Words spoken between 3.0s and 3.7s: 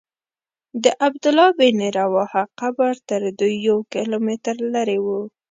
تر دوی